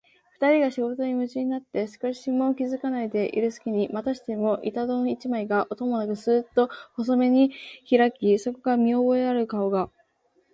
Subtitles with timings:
[0.33, 7.51] ふたりが仕事にむちゅうになって少しも気づかないでいるすきに、またしても板戸の一枚が、音もなくスーッと細めに
[7.83, 9.91] ひらき、そこから見おぼえのある顔が、